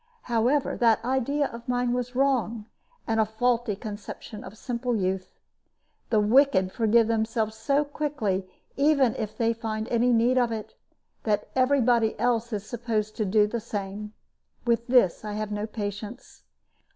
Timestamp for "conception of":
3.75-4.57